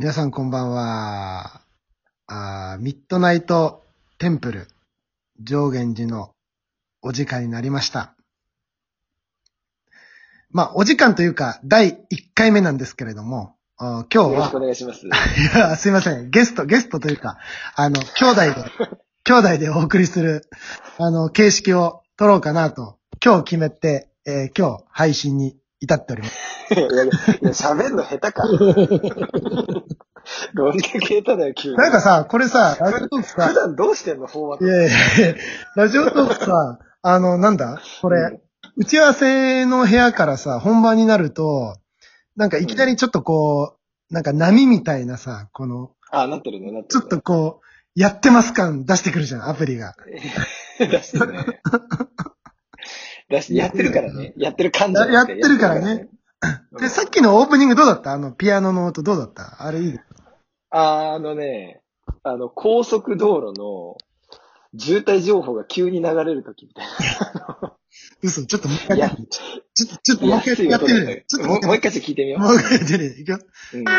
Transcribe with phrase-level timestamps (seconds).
[0.00, 1.60] 皆さんこんばんは。
[2.26, 3.84] あーミッドナイト
[4.16, 4.66] テンプル
[5.42, 6.30] 上玄寺の
[7.02, 8.14] お時間になりました。
[10.50, 11.96] まあ、お時間というか、第1
[12.34, 15.04] 回目なんですけれども、今日よろしくおは、願いします。
[15.06, 15.10] い
[15.54, 17.36] や、すいません、ゲスト、ゲストというか、
[17.74, 18.54] あの、兄弟で、
[19.24, 20.48] 兄弟でお送りする、
[20.96, 26.74] あの、形式を取ろうかなと、今日決めて、えー今日配信に至っております。
[26.74, 28.46] いや、いや喋んの下手か。
[30.54, 31.76] どんだけ下手だよ、急に。
[31.76, 34.64] なんかさ、これさ、ラジオトークさ普、段どうしてんの、フォーマット。
[34.66, 35.34] いやいや
[35.76, 37.80] ラジオトークさ、あの、なんだ？
[38.02, 38.40] これ、
[38.76, 41.76] 打ち合わせの部屋からさ、本番になると、
[42.36, 43.76] なんかいきなりちょっとこ
[44.10, 49.94] う、なんか波みたいなさ、この、あ、なってるね、なってちょっとこう、やってます感出してくるじゃん、アプリが。
[50.06, 50.22] るね。
[50.78, 51.44] 出してるね。
[53.30, 54.32] 出して、やってるからね。
[54.36, 56.08] やってる感じ、ややってるからね。
[56.78, 58.12] で、さっきのオープニングどうだった？
[58.12, 59.62] あの、ピアノの音どうだった？
[59.64, 59.98] あれいい
[60.70, 61.80] あのね、
[62.22, 63.96] あの、高速道路の
[64.78, 66.86] 渋滞情報が急に流れるときみたい
[68.22, 69.06] 嘘、ちょっともう一回な。
[69.06, 69.36] やってみて。
[69.74, 71.24] ちょっと、ちょっともう一回やってみる。
[71.26, 72.40] ちょっともう一回聞いてみよう。
[72.40, 73.20] もう一回やってみる。
[73.20, 73.38] いくよ。
[73.74, 73.84] うん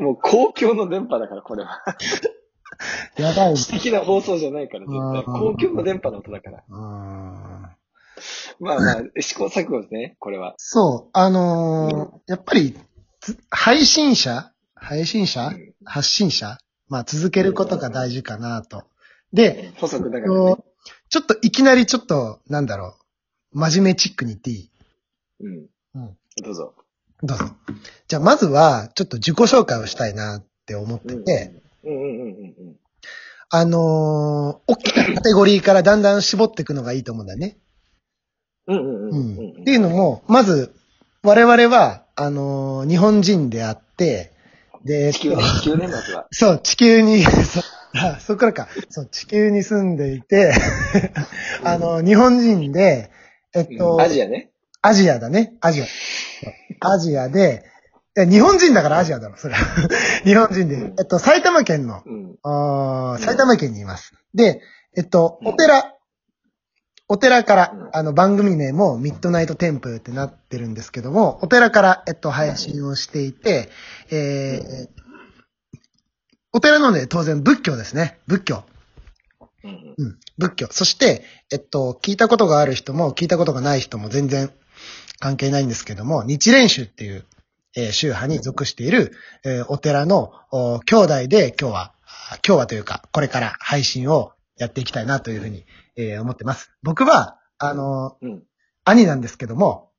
[0.00, 1.82] もう公共の電波だから、これは。
[3.18, 3.56] やばいね。
[3.56, 5.24] 素敵な放送じゃないから、絶対。
[5.24, 6.64] 公共の電波の音だから。
[6.70, 7.76] あー
[8.60, 10.54] まあまあ、試行錯誤ですね、これは。
[10.58, 12.76] そう、あのーやっぱり、
[13.20, 18.84] つ配信者配信者うん発信者まあ続けることが大事かなと。
[19.32, 20.56] で、補足だからね。
[21.08, 22.96] ちょっといきなりちょっと、なんだろ
[23.52, 24.70] う、真面目チックに言っていい？
[25.40, 25.66] うん。
[25.94, 26.16] うん。
[26.42, 26.74] どうぞ。
[27.22, 27.44] どうぞ。
[28.08, 31.52] じゃあまずは、ちょっと自己紹介をしたいなって思ってて、
[31.86, 32.76] うんうんうんうんうん。
[33.48, 37.58] あのー大きなカテゴリーからだんだん絞っていくのがいいと思うんだよね。
[38.66, 39.62] うんうんうんううんん。
[39.62, 40.74] っていうのも、まず、
[41.22, 44.32] 我々は、あのー日本人であって、
[44.84, 46.26] で、地球ね、地球ね、まずは。
[46.32, 47.60] そう、地球に、 そ
[47.98, 48.68] あそっからか。
[48.90, 50.52] そう、地球に住んでいて、
[51.64, 53.10] あの、日本人で、
[53.54, 54.50] えっと、アジアね。
[54.82, 55.54] アジアだね。
[55.60, 55.86] アジア。
[56.80, 57.64] アジアで、
[58.16, 59.88] え日本人だからアジアだろ、それは。
[60.24, 60.92] 日本人で。
[60.98, 62.36] えっと、埼玉県の、うん。
[62.42, 64.12] あー埼玉県にいます。
[64.34, 64.62] で、
[64.96, 65.92] えっと、お寺、
[67.08, 73.68] お寺からうん、あの、番組名もミッドナイトテンプルってなってるんですけども、お寺から、えっと、配信をしていて、
[74.10, 75.06] えー
[76.56, 78.18] お寺のね、当然仏教ですね。
[78.26, 78.64] 仏教。
[79.62, 80.18] うんうんうん。
[80.38, 80.68] 仏教。
[80.70, 81.22] そして、
[81.52, 84.50] えっと、聞いたことがある人も、聞いたことがない人も全然
[85.18, 87.26] 関係ないんですけども、日蓮宗っていう、
[87.76, 89.12] えー宗派に属している、
[89.44, 91.94] えーお寺の、お兄弟で今日は、
[92.30, 95.64] あ今日はというか、これから配信をやっていきたいなというふうに、
[95.96, 96.70] えー思ってます。
[96.82, 98.34] 僕は、あのうん。
[98.36, 98.40] ー
[98.84, 99.90] 兄なんですけども、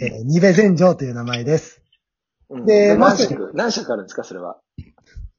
[0.00, 1.80] えー、ニベ禅城という名前です。
[2.48, 2.66] うん。
[2.66, 4.58] で何色、何色あるんですか、それは？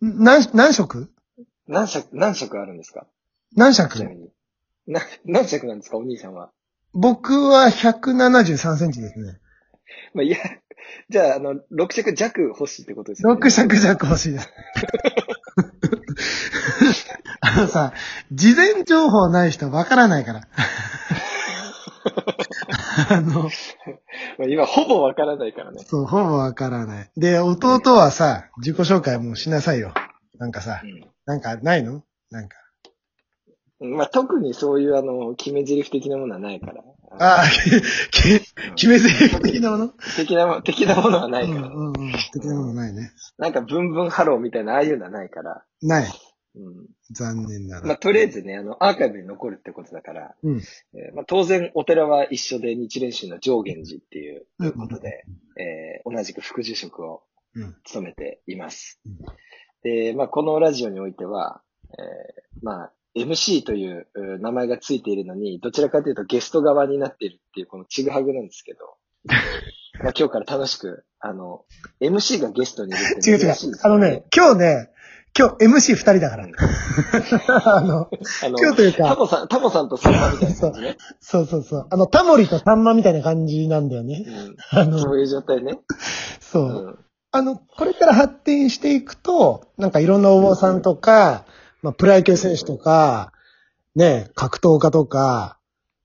[0.04, 1.10] ん何、何色？
[1.68, 3.08] 何色、何色あるんですか？
[3.56, 3.90] 何色？
[3.98, 4.30] ちなみに。
[4.88, 6.50] な、何色なんですか、お兄さんは？
[6.94, 9.40] 僕は173センチですね。
[10.14, 10.38] まあ、いや、
[11.10, 13.40] じゃあ、あの、6色弱欲しいってことですよね。
[13.40, 14.50] 6色弱欲しいです。
[17.42, 17.94] あのさ、
[18.32, 20.42] 事前情報ない人わからないから。
[23.10, 23.50] あの、ま
[24.46, 25.84] あ、今、ほぼわからないからね。
[25.86, 27.12] そう、ほぼわからない。
[27.18, 29.94] で、弟はさ、自己紹介もしなさいよ。
[30.38, 30.82] なんかさ、
[31.26, 32.04] なんかないの？
[32.32, 32.58] なんか。
[33.80, 33.96] うん。
[33.96, 36.84] まあ、特にそういう、あの、決め台詞的なものはないから。
[37.20, 37.44] ああ、
[38.76, 39.94] 決め台詞的なもの？
[40.16, 41.68] 的なも、的なものはないから。
[41.68, 42.12] うんうんうん。
[42.34, 43.12] 的なものないね。
[43.38, 45.64] なんか、ブンブンハローみたいな、ああいうのはないから。
[45.82, 46.08] ない。
[46.56, 46.88] うん。
[47.12, 47.98] 残念なまあ、ら。
[47.98, 50.58] とりあえずね、あの、アーカイブに残るってことだから、うん。
[50.58, 54.46] えーまあ、当然、お寺は一緒で日蓮宗の上玄寺っていう
[54.78, 55.26] ことで、
[55.58, 57.24] えー同じく副住職を
[57.56, 57.76] うん。
[57.84, 59.00] 務めています。
[59.06, 59.18] うん
[59.84, 68.80] で、まあ、このラジオにおいては、えーまあ、MC というう名前がついているのに、どちらかというとゲスト側になっているっていう、このちぐはぐなんですけど、
[70.04, 71.66] まあ、今日から楽しく、あの、
[72.00, 73.86] MC がゲストにいるって違う違う珍しいです。
[73.86, 74.92] あのね、、今日ね、
[75.38, 76.48] 今日 MC 二人だから。
[77.78, 78.10] あの、
[78.44, 80.98] あの、今日というか、タモさん、タモさんとサンマみたいな感じね。
[81.20, 81.88] そうそうそう。
[81.90, 84.26] あの、タモリとタンマみたいな感じなんだよね。
[84.72, 84.92] あうん。
[84.92, 85.80] の、そういう状態ね。
[86.40, 86.68] そうう。
[86.90, 87.00] ん。
[87.32, 91.46] あの、これから発展していくと、なんかいろんなお坊さんとか、
[91.82, 93.32] まあ、プロ野球選手とか、
[93.96, 95.58] ね、格闘家とか、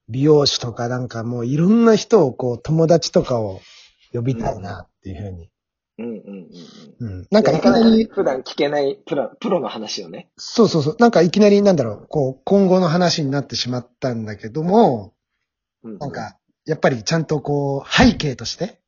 [0.08, 3.60] 美容師とかなんかもういろんな人をこう、友達とかを
[4.12, 5.50] 呼びたいなっていうふうに。
[5.98, 6.48] うんうんうん
[7.00, 7.18] うん。
[7.18, 7.26] うん。
[7.30, 10.28] なんかいきなり、普段聞けないプロ、プロの話をね。
[10.36, 10.96] そうそうそう。
[10.98, 15.14] なんかいきなりなんだろう、こう、今後の話になってしまったんだけども、
[15.82, 16.36] うんなん、か、
[16.66, 18.80] やっぱりちゃんとこう、背景として、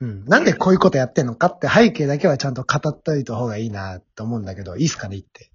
[0.00, 0.24] うん。
[0.26, 5.50] なんでこういうことやってんのかって背景だけはちゃんと語っといた方がいいなと思うんだけど、いいっすかね言って。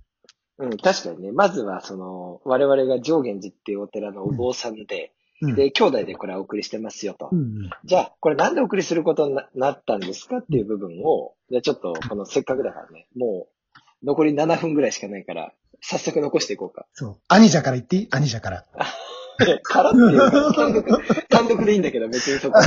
[0.65, 1.31] うん、確かにね。
[1.31, 5.11] まずは、その、我々が上元寺っていうお寺のお坊さんで、
[5.41, 5.55] うん。
[5.55, 7.29] で、兄弟でこれはお送りしてますよと。
[7.31, 7.69] うんうん。
[7.83, 13.47] じゃあ、これなんでお送りすることにななったんですかっていう部分を、じゃあちょっと、このせっかくだからね、も
[14.03, 16.85] う、残り7分ぐらいしかないから、早速残していこうか。
[16.93, 17.17] そう。
[17.27, 18.07] 兄者から言っていい？
[18.09, 18.65] 兄者から。
[19.63, 22.59] からっていうか、単独、単独でいいんだけど、 別にそこ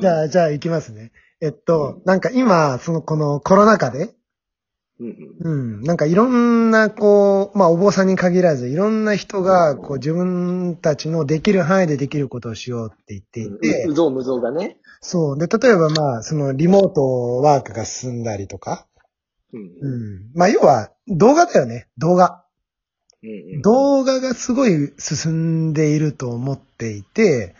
[0.00, 1.12] じゃあ、じゃあ行きますね。
[1.40, 4.14] えっと、なんか今、その、このコロナ禍で、
[5.40, 14.78] うんなんかいろんな、こう、まあお坊さんに限らず、いろんな人が、こう自分たちのできる範囲でできることをしようって言っていて、うぞうむぞうがね。
[15.00, 15.38] そう。
[15.38, 18.86] で、例えばまあ、そのリモートワークが進んだりとか、
[19.52, 20.14] うんううん。
[20.16, 20.30] ん。
[20.34, 22.44] まあ要は、動画だよね、動画。
[23.22, 23.62] うんうん。
[23.62, 27.54] 動画がすごい進んでいると思っていて、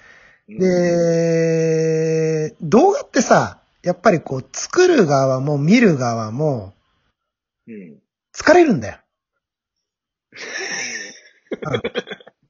[0.49, 0.59] うん。
[0.59, 6.73] で、動画ってさ、やっぱりこう、作る側も見る側も
[7.69, 7.99] うん
[8.37, 8.99] 疲れるんだよ。
[10.33, 11.83] うん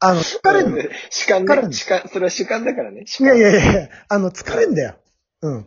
[0.00, 0.90] あの、疲れる。
[1.08, 1.72] 主観ね。
[1.72, 3.04] 主観、それは主観だからね。
[3.06, 4.96] 主い観やいやいや、あの、疲れんだよ。
[5.40, 5.56] うん。
[5.58, 5.64] あ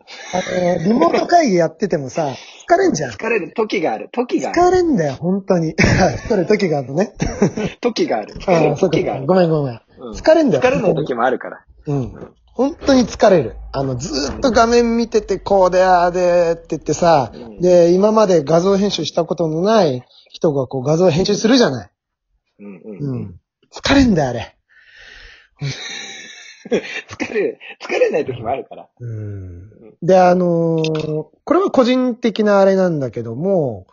[0.77, 2.35] の、リモート会議やっててもさ、
[2.67, 3.11] 疲れんじゃん。
[3.11, 4.09] 疲れる時がある。
[4.11, 4.71] 時があ疲る。
[4.71, 5.73] れんだよ、本当に。
[5.77, 7.13] 疲れる時があるのね。
[7.81, 8.35] 時がある。
[8.35, 9.25] 疲れる時がある。
[9.25, 9.81] ごめんごめん。
[9.99, 10.61] うん疲れんだよ。
[10.63, 11.65] 疲れない時もあるから。
[11.87, 12.35] うん。
[12.57, 13.55] 本当に疲れる。
[13.71, 21.91] あの、ずーっと画面見てて、こうで、ああで、って言ってさ、うんで、今まで画像編集したことのない人がこう画像編集するじゃない。
[22.59, 23.39] うんううんん。
[23.71, 24.57] 疲れんだよ、あれ。
[26.67, 28.89] 疲れる、疲れない時もあるから。
[28.99, 29.69] うん。
[30.01, 33.85] で、あのーこれは個人的なあれなんだけども、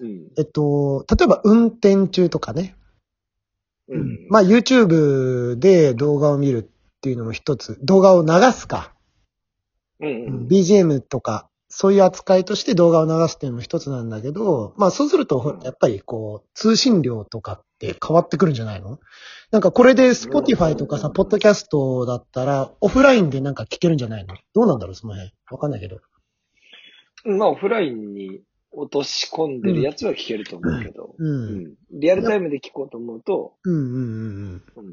[0.00, 0.28] うん。
[0.38, 2.76] えっと、例えば運転中とかね。
[3.88, 4.26] うん。
[4.30, 6.70] まあ YouTube で動画を見る
[7.06, 7.78] っていうのも一つ。
[7.82, 8.92] 動画を流すか。
[10.00, 10.48] うんうん。
[10.48, 18.98] BGM とか、そういう扱いとして動画を流すっていうのも一つなんだけど、まあそうすると、やっぱりこう、通信量とかって変わってくるんじゃないの？
[19.52, 24.34] なんかこれで Spotify とかさ、ポッドキャストだったら、オフラインでなんか聞けるんじゃないの？
[24.52, 25.32] どうなんだろうその辺。
[25.52, 26.00] わかんないけど。
[27.24, 28.40] まあ、オフラインに
[28.72, 31.14] 落とし込んでるやつは聞けると思うけど。
[31.16, 31.24] う。
[31.24, 31.74] うんん。
[31.92, 34.86] リアルタイムで聞こうと思うと、うんうんうんうん。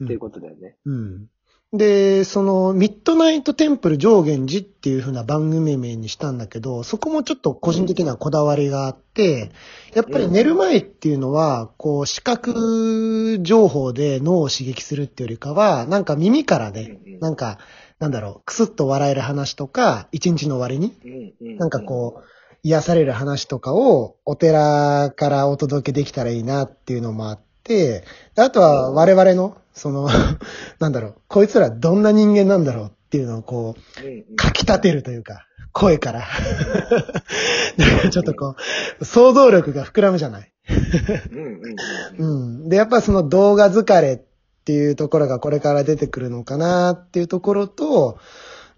[0.00, 0.04] うん。
[0.04, 0.76] っていうことだよね。
[0.86, 1.26] うん。
[1.72, 9.52] で、その、ミッドナイトテンプル上元寺っていう風な番組名にしたんだけど、そこもちょっと個人的なこだわりがあって、
[9.94, 17.58] やっぱり寝る前っていうのは、こう、視覚情報で脳を刺激するっていうよりかは、なんか耳からね、なんか、
[18.00, 21.36] なんだろう、くすっと笑える話とか、一日の終わりに。
[21.56, 22.24] なんかこう、
[22.64, 28.04] 癒される話とかをお寺からお届けできたらいいなっていうのもあって、で
[28.36, 30.08] あとは我々の、その、
[30.80, 36.24] なんだろう、こいつらどんな人間なんだろうっていうのをこう、うんうん、かき立てるというか、声から。
[38.10, 38.56] ちょっとこ
[38.98, 40.52] う、想像力が膨らむじゃない。
[42.18, 42.68] うん。
[42.68, 44.18] で、やっぱその動画疲れっ
[44.64, 48.18] ていうところがこれから出てくるのかなっていうところと、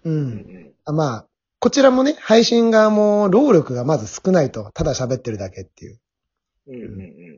[0.03, 0.09] う。
[0.09, 1.25] うんまあ、
[1.59, 5.99] こちらもね、配信側も労力がまず少ないと、ただ喋ってるだけっていう。
[6.67, 7.37] うんうんうん。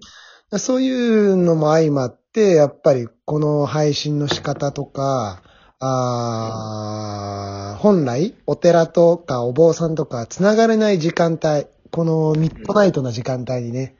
[0.52, 5.42] そういうのも相まって、やっぱりこの配信の仕方とか、
[5.80, 13.96] あー本来、お寺とかお坊さんとか繋がれない時間帯、このミッドナイトな時間帯にね、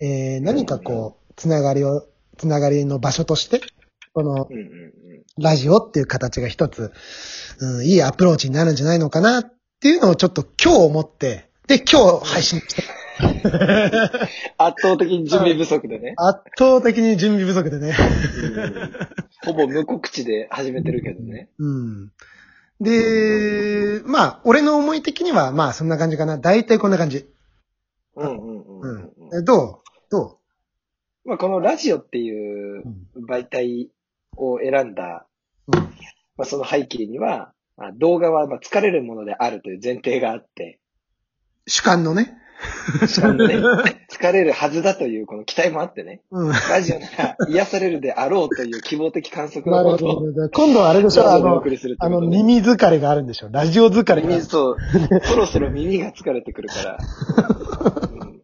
[0.00, 2.06] えー何かこう、繋がりを、
[2.38, 3.60] 繋がりの場所として、
[4.14, 4.48] この。
[5.38, 6.92] ラジオっていう形が一つ、
[7.60, 12.82] うん、いいアプローチになるんじゃないのかなっていうのをちょっと今日思って、で、今日配信して、
[14.58, 16.14] 圧倒的に準備不足でね。
[16.16, 17.94] 圧倒的に準備不足でね。
[18.44, 21.48] うんほぼ無告知で始めてるけどね。
[21.58, 22.12] うん。
[22.80, 26.38] で、まあ、俺の思い的には、まあ、そんな感じかな。
[26.38, 27.26] 大体こんな感じ。
[28.16, 30.10] うんうんうんううどう？
[30.10, 30.38] ど
[31.24, 32.82] まあ、このラジオっていう
[33.14, 33.90] う媒体
[34.36, 35.26] を選んだ、
[35.72, 35.80] うん。
[35.80, 35.88] ま
[36.38, 40.80] あ、その背景には、まあ動画はまあ疲れるものであるという前提があって、
[41.66, 42.36] 主観のね。
[43.06, 43.56] しかもね、
[44.10, 46.52] 疲れるはずだというこの期待もあってね、うん。
[46.70, 50.48] ラジオなら癒されるであろうという希望的観測なるほのことをど。
[50.50, 51.62] 今度はあれでしょあの
[52.00, 52.20] あの。
[52.20, 54.28] 耳疲れがあるんでしょラジオ疲れが。
[54.28, 54.76] 耳、そう、
[55.22, 56.98] そろそろ耳が疲れてくるから。
[58.12, 58.40] うん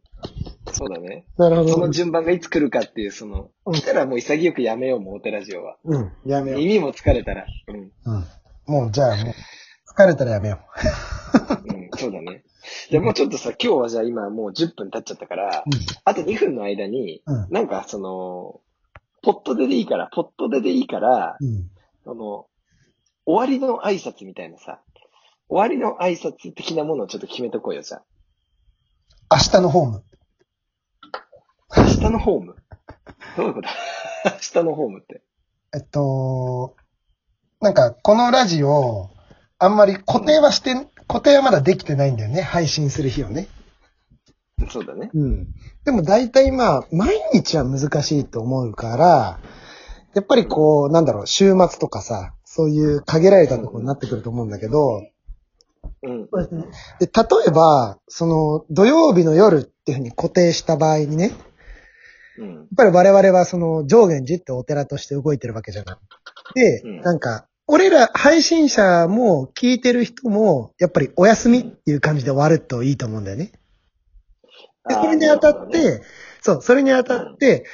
[0.72, 1.24] そうだね。
[1.38, 1.90] なるほどその。
[1.90, 5.76] 順番がいつ来るかっていう、その、うん来たらもう潔くやめよう、もうお手ラジオは。
[5.84, 6.12] うん。
[6.26, 6.60] やめよう。
[6.60, 7.46] 耳も疲れたら。
[7.68, 7.76] うん。
[7.78, 8.24] うん。
[8.66, 9.34] もう、じゃあもう、
[9.96, 10.58] 疲れたらやめよ
[11.64, 12.42] うん、そうだね。
[12.90, 15.62] じゃあもうちょっとさ、今日はじゃあ今もう10分経っちゃったから、う。
[16.04, 17.50] あと2分の間に、うん。
[17.50, 18.60] なんかその、
[19.22, 21.70] ポットででいいから、ポットででいいから、うん。
[22.04, 22.46] その、
[23.24, 24.80] 終わりの挨拶みたいなさ、
[25.48, 28.02] 終わりの挨拶的なものをちょっと決めとこうよ、じゃ
[29.30, 30.04] 明日のホーム。
[31.70, 31.80] あ。
[31.82, 32.56] 明日のホーム？
[33.36, 33.68] どういうこと？
[34.30, 35.22] 明日のホームって。
[35.74, 36.76] えっと、
[37.60, 39.10] なんか、このラジオ、
[39.58, 40.74] あんまり固定はして、
[41.08, 42.42] 固定はまだできてないんだよね。
[42.42, 43.48] 配信する日をね。
[44.70, 45.10] そうだね。
[45.14, 45.46] うん。
[45.84, 49.38] でも大体まあ、毎日は難しいと思うから、
[50.14, 55.02] やっぱりこう、なんだろう、週末とかさ、そういう限られたところになってくると思うんだけど、
[56.02, 56.26] うん。
[56.26, 57.08] で、例
[57.48, 61.32] えば、その、土曜日の夜っていうふうに固定した場合にね、
[62.38, 62.54] うん。
[62.54, 65.96] やっぱり我々はその上元寺ってお寺として動いてるわけじゃない。
[66.54, 73.52] で、うんなんか、俺ら配信者も聞いてる人も、やっぱりお休みっていう感じで終わるといいと思うんだよね。
[74.88, 76.02] で、それにあたって、
[76.40, 77.64] そう、それにあたって、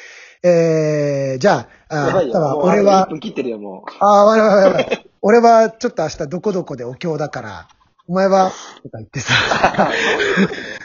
[0.42, 4.80] えー、じゃあ、あ俺は1、分切ってるよ、もあー、わわわわ
[5.20, 7.68] 俺はちょっと明日どこどこでお経だから、
[8.08, 8.50] お前は、
[8.82, 9.34] とか言ってさ、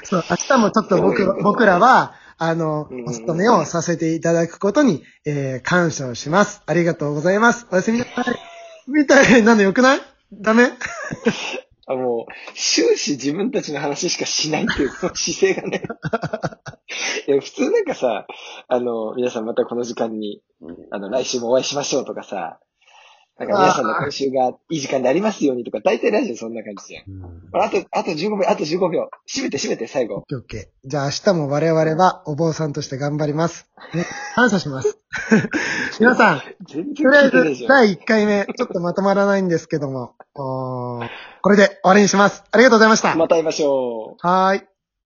[0.04, 6.62] そう、明日もちょっと僕、僕らは、あのお勤めをさせていただくことに、えー、感謝をします。
[6.68, 7.66] ありがとうございます。
[7.72, 8.47] おやすみなさい。
[8.88, 10.02] みたいなのよくない？
[10.34, 10.64] ダメ？
[10.68, 10.72] う。
[11.90, 15.84] あもう、終始自分たちの話しかしないっていう、その姿勢がね。
[17.28, 18.28] いや、普通なんかさ、
[18.68, 20.42] あの、皆さんまたこの時間に、
[20.92, 22.60] あの、来週もお会いしましょうとかさ、
[23.40, 27.64] なんか皆さんの今週がいい時間でありますようにとか、大体ラジオそんな感じじゃん。
[27.64, 29.10] あと、あと15秒、あと15秒。
[29.28, 30.26] 閉めて閉めて、最後オッ。
[30.26, 30.90] ケーオッケー。
[30.90, 33.70] じゃあ明日も我々はお坊さんとして頑張ります。
[33.94, 34.98] ね、感謝します。
[36.00, 37.68] 皆さん、とりあえず。
[37.68, 41.02] 第1回目、ちょっとまとまらないんですけども、こ
[41.50, 42.44] れで終わりにします。
[42.52, 43.16] ありがとうございました。
[43.16, 44.28] また会いましょう。
[44.28, 44.77] はーい。